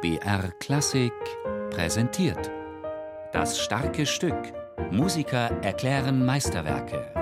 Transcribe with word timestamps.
BR 0.00 0.52
Klassik 0.60 1.12
präsentiert. 1.70 2.52
Das 3.32 3.58
starke 3.58 4.06
Stück. 4.06 4.36
Musiker 4.92 5.50
erklären 5.60 6.24
Meisterwerke. 6.24 7.12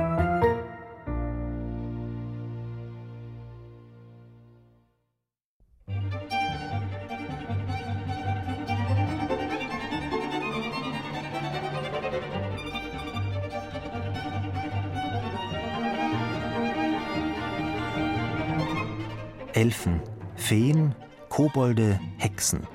Elfen, 19.54 20.02
Feen, 20.34 20.94
Kobolde, 21.36 22.00
Hexen. 22.16 22.66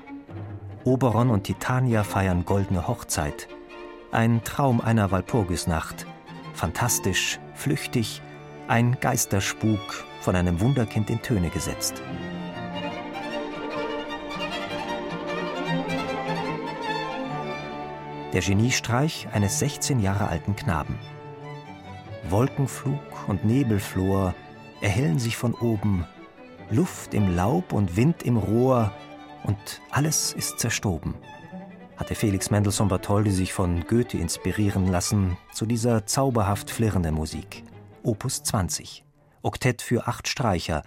Oberon 0.84 1.30
und 1.30 1.42
Titania 1.42 2.04
feiern 2.04 2.44
goldene 2.44 2.86
Hochzeit. 2.86 3.48
Ein 4.12 4.44
Traum 4.44 4.80
einer 4.80 5.10
Walpurgisnacht. 5.10 6.06
Fantastisch, 6.54 7.40
flüchtig, 7.56 8.22
ein 8.68 9.00
Geisterspuk, 9.00 10.04
von 10.20 10.36
einem 10.36 10.60
Wunderkind 10.60 11.10
in 11.10 11.20
Töne 11.20 11.50
gesetzt. 11.50 12.00
Der 18.32 18.42
Geniestreich 18.42 19.26
eines 19.32 19.58
16 19.58 19.98
Jahre 19.98 20.28
alten 20.28 20.54
Knaben. 20.54 21.00
Wolkenflug 22.30 23.26
und 23.26 23.44
Nebelflor 23.44 24.36
erhellen 24.80 25.18
sich 25.18 25.36
von 25.36 25.52
oben 25.52 26.06
Luft 26.72 27.12
im 27.12 27.36
Laub 27.36 27.74
und 27.74 27.96
Wind 27.96 28.22
im 28.22 28.38
Rohr 28.38 28.94
und 29.44 29.82
alles 29.90 30.32
ist 30.32 30.58
zerstoben. 30.58 31.14
Hatte 31.98 32.14
Felix 32.14 32.50
Mendelssohn 32.50 32.88
Bartholdy 32.88 33.30
sich 33.30 33.52
von 33.52 33.84
Goethe 33.84 34.16
inspirieren 34.16 34.86
lassen 34.86 35.36
zu 35.52 35.66
dieser 35.66 36.06
zauberhaft 36.06 36.70
flirrenden 36.70 37.14
Musik. 37.14 37.62
Opus 38.02 38.42
20. 38.42 39.04
Oktett 39.42 39.82
für 39.82 40.06
acht 40.06 40.28
Streicher. 40.28 40.82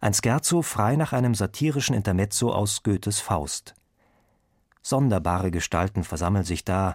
Ein 0.00 0.14
Scherzo 0.14 0.62
frei 0.62 0.94
nach 0.94 1.12
einem 1.12 1.34
satirischen 1.34 1.96
Intermezzo 1.96 2.52
aus 2.52 2.84
Goethes 2.84 3.18
Faust. 3.18 3.74
Sonderbare 4.82 5.50
Gestalten 5.50 6.04
versammeln 6.04 6.44
sich 6.44 6.64
da, 6.64 6.94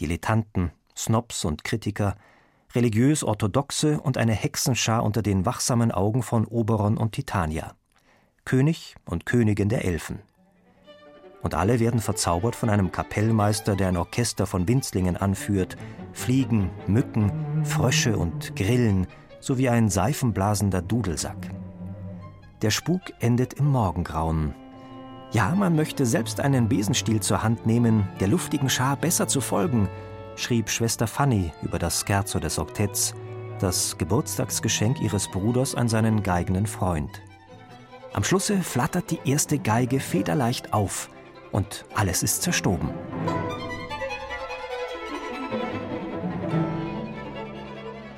Dilettanten, 0.00 0.72
Snobs 0.96 1.44
und 1.44 1.62
Kritiker, 1.62 2.16
religiös 2.74 3.24
Orthodoxe 3.24 4.00
und 4.00 4.18
eine 4.18 4.32
Hexenschar 4.32 5.02
unter 5.02 5.22
den 5.22 5.46
wachsamen 5.46 5.90
Augen 5.92 6.22
von 6.22 6.44
Oberon 6.44 6.96
und 6.96 7.12
Titania. 7.12 7.74
König 8.44 8.96
und 9.04 9.26
Königin 9.26 9.68
der 9.68 9.84
Elfen. 9.84 10.20
Und 11.42 11.54
alle 11.54 11.80
werden 11.80 12.00
verzaubert 12.00 12.56
von 12.56 12.68
einem 12.68 12.90
Kapellmeister, 12.90 13.76
der 13.76 13.88
ein 13.88 13.96
Orchester 13.96 14.46
von 14.46 14.66
Winzlingen 14.66 15.16
anführt, 15.16 15.76
Fliegen, 16.12 16.70
Mücken, 16.86 17.64
Frösche 17.64 18.18
und 18.18 18.56
Grillen, 18.56 19.06
sowie 19.40 19.68
ein 19.68 19.88
seifenblasender 19.88 20.82
Dudelsack. 20.82 21.50
Der 22.62 22.70
Spuk 22.70 23.00
endet 23.20 23.54
im 23.54 23.66
Morgengrauen. 23.66 24.52
Ja, 25.30 25.54
man 25.54 25.76
möchte 25.76 26.06
selbst 26.06 26.40
einen 26.40 26.68
Besenstiel 26.68 27.20
zur 27.20 27.42
Hand 27.42 27.66
nehmen, 27.66 28.08
der 28.18 28.28
luftigen 28.28 28.68
Schar 28.68 28.96
besser 28.96 29.28
zu 29.28 29.40
folgen, 29.40 29.88
schrieb 30.38 30.70
Schwester 30.70 31.06
Fanny 31.06 31.52
über 31.62 31.78
das 31.78 32.04
Scherzo 32.06 32.38
des 32.38 32.58
Oktetts, 32.58 33.14
das 33.58 33.98
Geburtstagsgeschenk 33.98 35.00
ihres 35.00 35.28
Bruders 35.28 35.74
an 35.74 35.88
seinen 35.88 36.22
geigenden 36.22 36.66
Freund. 36.66 37.22
Am 38.12 38.24
Schlusse 38.24 38.62
flattert 38.62 39.10
die 39.10 39.18
erste 39.24 39.58
Geige 39.58 40.00
federleicht 40.00 40.72
auf 40.72 41.10
und 41.50 41.84
alles 41.94 42.22
ist 42.22 42.42
zerstoben. 42.42 42.90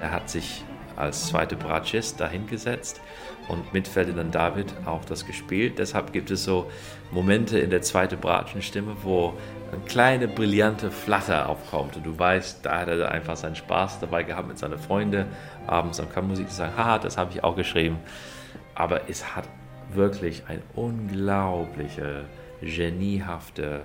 Er 0.00 0.12
hat 0.12 0.28
sich 0.28 0.64
als 1.00 1.28
zweiter 1.28 1.56
Bratschist 1.56 2.20
dahingesetzt 2.20 3.00
und 3.48 3.72
mit 3.72 3.88
Ferdinand 3.88 4.34
David 4.34 4.72
auch 4.86 5.04
das 5.04 5.26
gespielt. 5.26 5.78
Deshalb 5.78 6.12
gibt 6.12 6.30
es 6.30 6.44
so 6.44 6.70
Momente 7.10 7.58
in 7.58 7.70
der 7.70 7.82
zweiten 7.82 8.18
Bratschenstimme, 8.18 8.96
wo 9.02 9.34
eine 9.72 9.82
kleine 9.82 10.28
brillante 10.28 10.90
Flatter 10.90 11.48
aufkommt 11.48 11.96
und 11.96 12.06
du 12.06 12.18
weißt, 12.18 12.64
da 12.64 12.80
hat 12.80 12.88
er 12.88 13.10
einfach 13.10 13.36
seinen 13.36 13.56
Spaß 13.56 14.00
dabei 14.00 14.22
gehabt 14.22 14.48
mit 14.48 14.58
seinen 14.58 14.78
Freunden 14.78 15.26
abends 15.66 16.00
am 16.00 16.10
Kammermusik 16.10 16.48
zu 16.48 16.56
sagen, 16.56 16.76
haha, 16.76 16.98
das 16.98 17.16
habe 17.16 17.32
ich 17.32 17.44
auch 17.44 17.56
geschrieben. 17.56 17.98
Aber 18.74 19.08
es 19.08 19.36
hat 19.36 19.48
wirklich 19.92 20.44
eine 20.48 20.62
unglaubliche, 20.74 22.24
geniehafte 22.60 23.82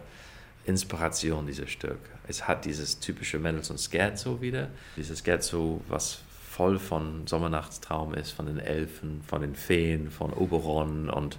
Inspiration, 0.65 1.45
dieses 1.47 1.69
Stück. 1.69 1.99
Es 2.27 2.47
hat 2.47 2.65
dieses 2.65 2.99
typische 2.99 3.39
Mendelssohn 3.39 3.77
Scherzo 3.77 4.41
wieder, 4.41 4.69
dieses 4.97 5.19
Scherzo, 5.23 5.81
was 5.87 6.21
voll 6.55 6.79
von 6.79 7.27
Sommernachtstraum 7.27 8.13
ist, 8.13 8.31
von 8.31 8.45
den 8.45 8.59
Elfen, 8.59 9.21
von 9.27 9.41
den 9.41 9.55
Feen, 9.55 10.09
von 10.09 10.31
Oberon 10.31 11.09
und 11.09 11.37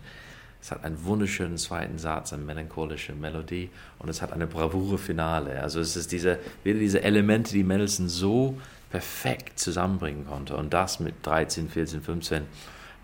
es 0.60 0.70
hat 0.70 0.84
einen 0.84 1.02
wunderschönen 1.04 1.56
zweiten 1.56 1.96
Satz, 1.96 2.34
eine 2.34 2.42
melancholische 2.42 3.14
Melodie 3.14 3.70
und 3.98 4.10
es 4.10 4.20
hat 4.20 4.34
eine 4.34 4.46
bravure 4.46 4.98
Finale. 4.98 5.62
Also 5.62 5.80
es 5.80 5.96
ist 5.96 6.12
diese, 6.12 6.38
wieder 6.64 6.78
diese 6.78 7.02
Elemente, 7.02 7.52
die 7.52 7.64
Mendelssohn 7.64 8.10
so 8.10 8.58
perfekt 8.90 9.58
zusammenbringen 9.58 10.26
konnte 10.26 10.54
und 10.54 10.74
das 10.74 11.00
mit 11.00 11.14
13, 11.22 11.70
14, 11.70 12.02
15 12.02 12.42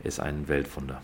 ist 0.05 0.21
ein 0.21 0.49
Weltwunder. 0.49 1.01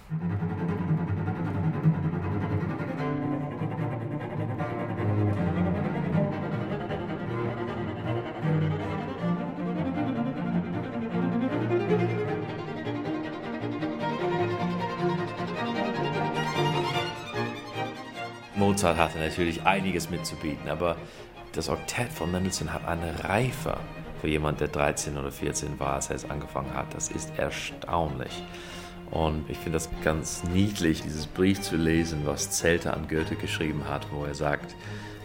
Mozart 18.79 18.97
hatte 18.97 19.19
natürlich 19.19 19.65
einiges 19.65 20.09
mitzubieten, 20.09 20.69
aber 20.69 20.95
das 21.51 21.69
Oktett 21.69 22.13
von 22.13 22.31
Mendelssohn 22.31 22.73
hat 22.73 22.87
eine 22.87 23.25
Reife 23.25 23.77
für 24.21 24.29
jemand, 24.29 24.61
der 24.61 24.69
13 24.69 25.17
oder 25.19 25.33
14 25.33 25.81
war, 25.81 25.95
als 25.95 26.11
er 26.11 26.15
es 26.15 26.31
angefangen 26.31 26.73
hat. 26.75 26.95
Das 26.95 27.11
ist 27.11 27.37
erstaunlich. 27.37 28.45
Und 29.11 29.51
ich 29.51 29.57
finde 29.57 29.79
das 29.79 29.89
ganz 30.05 30.45
niedlich, 30.45 31.03
dieses 31.03 31.27
Brief 31.27 31.61
zu 31.61 31.75
lesen, 31.75 32.21
was 32.25 32.53
Zelter 32.53 32.95
an 32.95 33.09
Goethe 33.09 33.35
geschrieben 33.35 33.89
hat, 33.89 34.07
wo 34.13 34.25
er 34.25 34.37
sagt, 34.37 34.77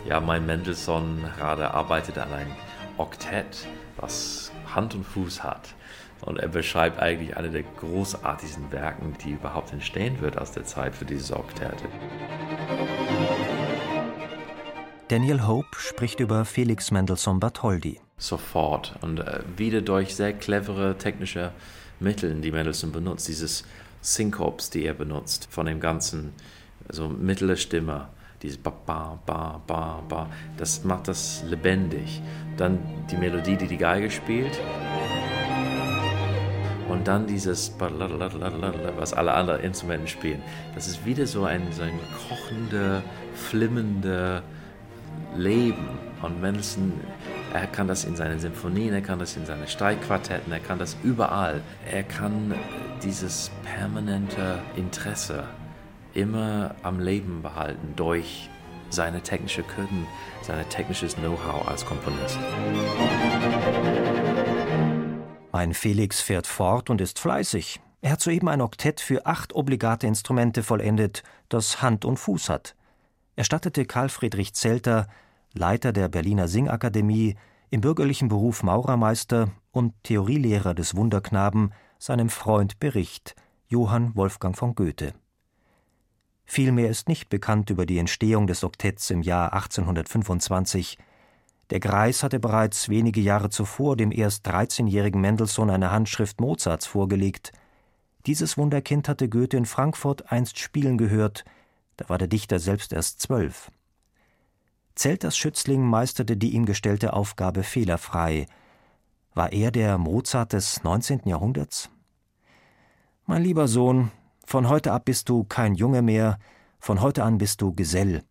ja, 0.09 0.19
mein 0.19 0.47
Mendelssohn 0.47 1.23
gerade 1.37 1.69
arbeitet 1.75 2.17
an 2.17 2.33
einem 2.33 2.55
Oktett, 2.97 3.67
was 3.97 4.51
Hand 4.73 4.95
und 4.95 5.03
Fuß 5.03 5.43
hat. 5.43 5.75
Und 6.21 6.39
er 6.39 6.47
beschreibt 6.47 6.99
eigentlich 6.99 7.37
eine 7.37 7.51
der 7.51 7.63
großartigsten 7.63 8.71
Werken, 8.71 9.13
die 9.23 9.33
überhaupt 9.33 9.73
entstehen 9.73 10.21
wird 10.21 10.39
aus 10.39 10.53
der 10.53 10.63
Zeit 10.63 10.95
für 10.95 11.05
dieses 11.05 11.31
Oktett. 11.31 11.75
Daniel 15.09 15.45
Hope 15.45 15.67
spricht 15.77 16.21
über 16.21 16.45
Felix 16.45 16.89
Mendelssohn 16.89 17.39
Bartholdy. 17.39 17.99
Sofort 18.17 18.95
und 19.01 19.19
äh, 19.19 19.41
wieder 19.57 19.81
durch 19.81 20.15
sehr 20.15 20.31
clevere 20.31 20.97
technische 20.97 21.51
Mittel, 21.99 22.33
die 22.39 22.51
Mendelssohn 22.51 22.93
benutzt, 22.93 23.27
dieses 23.27 23.65
Syncops, 24.01 24.69
die 24.69 24.85
er 24.85 24.93
benutzt, 24.93 25.47
von 25.51 25.65
dem 25.65 25.81
ganzen, 25.81 26.33
also 26.87 27.09
mittlere 27.09 27.57
Stimme, 27.57 28.07
dieses 28.41 28.57
ba 28.57 28.71
ba 28.85 29.19
ba 29.25 29.61
ba 29.67 30.03
ba, 30.07 30.29
das 30.57 30.85
macht 30.85 31.09
das 31.09 31.43
lebendig. 31.49 32.21
Dann 32.55 32.79
die 33.11 33.17
Melodie, 33.17 33.57
die 33.57 33.67
die 33.67 33.77
Geige 33.77 34.09
spielt. 34.09 34.57
Und 36.87 37.07
dann 37.07 37.27
dieses, 37.27 37.73
was 37.79 39.13
alle 39.13 39.33
anderen 39.33 39.61
Instrumente 39.61 40.07
spielen. 40.07 40.41
Das 40.75 40.87
ist 40.87 41.05
wieder 41.05 41.25
so 41.25 41.43
ein, 41.43 41.61
so 41.71 41.81
ein 41.81 41.99
kochende, 42.29 43.01
flimmende 43.33 44.44
Leben. 45.36 45.89
Und 46.21 46.42
Mendelssohn, 46.42 46.94
er 47.54 47.68
kann 47.68 47.88
das 47.88 48.06
in 48.06 48.15
seinen 48.15 48.39
Symphonien, 48.39 48.94
er 48.94 49.01
kann 49.01 49.19
das 49.19 49.36
in 49.36 49.45
seinen 49.45 49.68
Streichquartetten, 49.68 50.54
er 50.54 50.60
kann 50.60 50.80
das 50.80 50.95
überall. 51.04 51.62
Er 51.92 52.04
kann 52.04 52.56
dieses 53.04 53.51
permanente 53.63 54.60
Interesse 54.77 55.44
immer 56.13 56.75
am 56.81 57.00
Leben 57.00 57.42
behalten 57.42 57.94
durch 57.95 58.50
seine 58.89 59.21
technische 59.21 59.63
Können, 59.63 60.07
sein 60.44 60.63
technisches 60.69 61.16
Know-how 61.16 61.68
als 61.68 61.86
Komponist. 61.86 62.38
Mein 65.51 65.74
Felix 65.74 66.21
fährt 66.21 66.48
fort 66.48 66.89
und 66.89 67.01
ist 67.01 67.19
fleißig. 67.19 67.81
Er 68.01 68.12
hat 68.12 68.21
soeben 68.21 68.50
ein 68.50 68.62
Oktett 68.62 69.00
für 69.00 69.25
acht 69.25 69.54
obligate 69.56 70.07
Instrumente 70.07 70.63
vollendet, 70.63 71.24
das 71.50 71.81
Hand 71.81 72.06
und 72.06 72.18
Fuß 72.18 72.50
hat. 72.50 72.75
Er 73.35 73.44
stattete 73.44 73.85
Karl 73.85 74.09
Friedrich 74.09 74.53
Zelter 74.53 75.07
Leiter 75.53 75.94
der 75.94 76.09
Berliner 76.09 76.47
Singakademie, 76.47 77.35
im 77.69 77.81
bürgerlichen 77.81 78.27
Beruf 78.27 78.63
Maurermeister 78.63 79.50
und 79.71 79.94
Theorielehrer 80.03 80.74
des 80.74 80.95
Wunderknaben, 80.95 81.74
seinem 81.97 82.30
Freund 82.30 82.80
Bericht, 82.80 83.35
Johann 83.68 84.15
Wolfgang 84.15 84.57
von 84.57 84.75
Goethe. 84.75 85.13
Viel 86.45 86.71
mehr 86.71 86.89
ist 86.89 87.07
nicht 87.07 87.30
bekannt 87.30 87.69
über 87.69 87.85
die 87.85 87.97
Entstehung 87.97 88.47
des 88.47 88.63
Oktetts 88.63 89.09
im 89.09 89.21
Jahr 89.21 89.53
1825. 89.53 90.97
Der 91.69 91.80
Greis 91.80 92.21
hatte 92.21 92.39
bereits 92.39 92.89
wenige 92.89 93.21
Jahre 93.21 93.50
zuvor 93.50 93.95
dem 93.95 94.12
erst 94.12 94.47
13-jährigen 94.47 95.21
Mendelssohn 95.21 95.69
eine 95.69 95.91
Handschrift 95.91 96.41
Mozarts 96.41 96.85
vorgelegt. 96.85 97.51
Dieses 98.25 98.57
Wunderkind 98.57 99.07
hatte 99.07 99.30
Goethe 99.30 99.57
in 99.57 99.65
Frankfurt 99.65 100.31
einst 100.31 100.59
spielen 100.59 100.97
gehört, 100.97 101.45
da 101.98 102.10
war 102.10 102.18
der 102.18 102.28
Dichter 102.28 102.60
selbst 102.60 102.94
erst 102.94 103.22
zwölf. 103.22 103.72
Zelters 104.95 105.38
Schützling 105.38 105.81
meisterte 105.81 106.38
die 106.38 106.51
ihm 106.51 106.66
gestellte 106.66 107.13
Aufgabe 107.13 107.63
fehlerfrei. 107.63 108.45
War 109.34 109.51
er 109.51 109.72
der 109.72 109.98
Mozart 109.98 110.54
des 110.54 110.84
19. 110.84 111.22
Jahrhunderts? 111.25 111.90
Mein 113.25 113.44
lieber 113.44 113.68
Sohn, 113.68 114.12
von 114.45 114.69
heute 114.69 114.92
ab 114.92 115.06
bist 115.06 115.30
du 115.30 115.45
kein 115.45 115.75
Junge 115.75 116.01
mehr, 116.01 116.38
von 116.80 117.01
heute 117.01 117.24
an 117.24 117.38
bist 117.38 117.62
du 117.62 117.74
Gesell, 117.74 118.24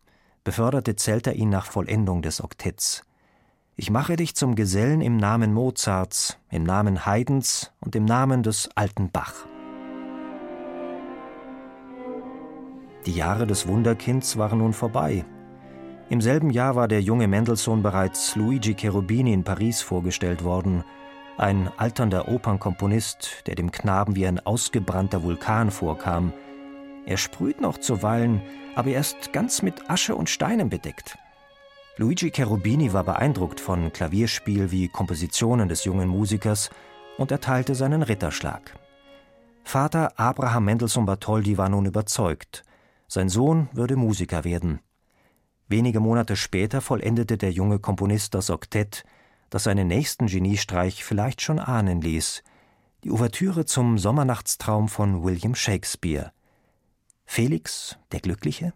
beförderte 0.43 0.95
Zelter 0.95 1.33
ihn 1.33 1.49
nach 1.49 1.65
Vollendung 1.65 2.21
des 2.21 2.41
Oktetts. 2.41 3.03
Ich 3.75 3.89
mache 3.89 4.15
dich 4.15 4.35
zum 4.35 4.55
Gesellen 4.55 5.01
im 5.01 5.17
Namen 5.17 5.53
Mozarts, 5.53 6.37
im 6.51 6.63
Namen 6.63 7.05
Haydns 7.05 7.71
und 7.79 7.95
im 7.95 8.05
Namen 8.05 8.43
des 8.43 8.69
alten 8.75 9.09
Bach. 9.09 9.47
Die 13.05 13.13
Jahre 13.13 13.45
des 13.45 13.67
Wunderkinds 13.67 14.37
waren 14.37 14.59
nun 14.59 14.73
vorbei. 14.73 15.25
Im 16.09 16.21
selben 16.21 16.49
Jahr 16.49 16.75
war 16.75 16.87
der 16.87 17.01
junge 17.01 17.27
Mendelssohn 17.27 17.83
bereits 17.83 18.35
Luigi 18.35 18.75
Cherubini 18.75 19.33
in 19.33 19.43
Paris 19.43 19.81
vorgestellt 19.81 20.43
worden, 20.43 20.83
ein 21.37 21.69
alternder 21.77 22.27
Opernkomponist, 22.27 23.43
der 23.47 23.55
dem 23.55 23.71
Knaben 23.71 24.15
wie 24.15 24.27
ein 24.27 24.39
ausgebrannter 24.39 25.23
Vulkan 25.23 25.71
vorkam. 25.71 26.31
Er 27.05 27.17
sprüht 27.17 27.59
noch 27.59 27.77
zuweilen, 27.79 28.41
aber 28.75 28.91
er 28.91 29.01
ist 29.01 29.33
ganz 29.33 29.61
mit 29.61 29.89
Asche 29.89 30.15
und 30.15 30.29
Steinen 30.29 30.69
bedeckt. 30.69 31.17
Luigi 31.97 32.31
Cherubini 32.31 32.93
war 32.93 33.03
beeindruckt 33.03 33.59
von 33.59 33.91
Klavierspiel 33.91 34.71
wie 34.71 34.87
Kompositionen 34.87 35.67
des 35.67 35.83
jungen 35.83 36.07
Musikers 36.07 36.69
und 37.17 37.31
erteilte 37.31 37.75
seinen 37.75 38.03
Ritterschlag. 38.03 38.75
Vater 39.63 40.13
Abraham 40.17 40.65
Mendelssohn 40.65 41.05
Bartholdy 41.05 41.57
war 41.57 41.69
nun 41.69 41.85
überzeugt, 41.85 42.63
sein 43.13 43.29
Sohn 43.29 43.69
würde 43.73 43.95
Musiker 43.95 44.43
werden. 44.43 44.79
Wenige 45.67 45.99
Monate 45.99 46.35
später 46.35 46.81
vollendete 46.81 47.37
der 47.37 47.51
junge 47.51 47.77
Komponist 47.77 48.33
das 48.33 48.49
Oktett, 48.49 49.05
das 49.51 49.65
seinen 49.65 49.87
nächsten 49.87 50.25
Geniestreich 50.25 51.03
vielleicht 51.03 51.43
schon 51.43 51.59
ahnen 51.59 52.01
ließ, 52.01 52.41
die 53.03 53.11
Ouvertüre 53.11 53.65
zum 53.65 53.99
Sommernachtstraum 53.99 54.87
von 54.87 55.23
William 55.23 55.53
Shakespeare. 55.53 56.31
Felix 57.23 57.99
der 58.11 58.19
Glückliche? 58.19 58.73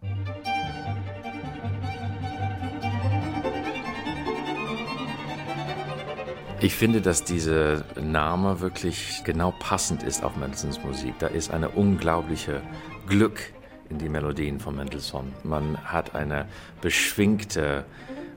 Ich 6.60 6.74
finde, 6.74 7.00
dass 7.00 7.24
dieser 7.24 7.84
Name 8.00 8.60
wirklich 8.60 9.22
genau 9.24 9.52
passend 9.58 10.04
ist 10.04 10.22
auf 10.22 10.36
Mendelssohns 10.36 10.82
Musik. 10.84 11.14
Da 11.18 11.26
ist 11.26 11.50
eine 11.50 11.70
unglaubliche 11.70 12.62
Glück 13.08 13.52
in 13.90 13.98
die 13.98 14.08
Melodien 14.08 14.60
von 14.60 14.76
Mendelssohn. 14.76 15.32
Man 15.42 15.78
hat 15.84 16.14
eine 16.14 16.46
beschwingte 16.80 17.84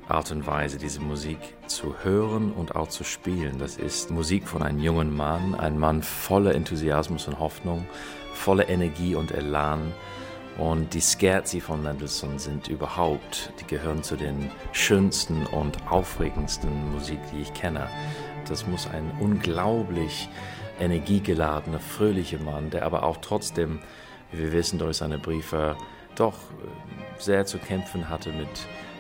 Art 0.08 0.32
und 0.32 0.46
Weise, 0.46 0.78
diese 0.78 1.00
Musik 1.00 1.38
zu 1.68 1.96
hören 2.04 2.52
und 2.52 2.76
auch 2.76 2.90
zu 2.90 3.04
spielen. 3.04 3.60
Das 3.60 3.78
ist 3.78 4.12
Musik 4.12 4.48
von 4.48 4.62
einem 4.62 4.80
jungen 4.80 5.16
Mann, 5.16 5.56
ein 5.56 5.80
Mann 5.80 6.04
voller 6.04 6.54
Enthusiasmus 6.56 7.28
und 7.28 7.40
Hoffnung, 7.40 7.86
voller 8.34 8.68
Energie 8.70 9.16
und 9.16 9.32
Elan. 9.32 9.94
Und 10.58 10.94
die 10.94 11.02
Scherzi 11.02 11.62
von 11.62 11.82
Mendelssohn 11.82 12.38
sind 12.38 12.68
überhaupt, 12.68 13.54
die 13.60 13.68
gehören 13.68 14.04
zu 14.04 14.18
den 14.18 14.52
schönsten 14.74 15.46
und 15.46 15.78
aufregendsten 15.90 16.92
Musik, 16.92 17.20
die 17.32 17.42
ich 17.42 17.54
kenne. 17.54 17.88
Das 18.50 18.68
muss 18.68 18.88
ein 18.88 19.12
unglaublich 19.20 20.28
energiegeladener, 20.80 21.80
fröhlicher 21.80 22.40
Mann, 22.40 22.70
der 22.70 22.86
aber 22.86 23.04
auch 23.04 23.18
trotzdem, 23.22 23.80
wie 24.32 24.40
wir 24.40 24.52
wissen 24.52 24.80
durch 24.80 24.98
seine 24.98 25.20
Briefe, 25.20 25.76
doch 26.16 26.34
äh, 26.36 27.22
sehr 27.22 27.46
zu 27.46 27.58
kämpfen 27.58 28.10
hatte 28.10 28.32
mit 28.32 28.50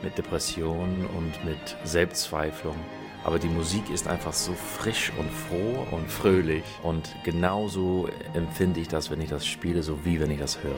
mit 0.03 0.17
Depressionen 0.17 1.05
und 1.05 1.45
mit 1.45 1.77
Selbstzweiflung. 1.83 2.75
Aber 3.23 3.37
die 3.37 3.49
Musik 3.49 3.89
ist 3.91 4.07
einfach 4.07 4.33
so 4.33 4.53
frisch 4.53 5.11
und 5.17 5.29
froh 5.31 5.85
und 5.91 6.09
fröhlich. 6.09 6.63
Und 6.81 7.15
genauso 7.23 8.09
empfinde 8.33 8.79
ich 8.79 8.87
das, 8.87 9.11
wenn 9.11 9.21
ich 9.21 9.29
das 9.29 9.45
spiele, 9.45 9.83
so 9.83 10.03
wie 10.03 10.19
wenn 10.19 10.31
ich 10.31 10.39
das 10.39 10.57
höre. 10.63 10.73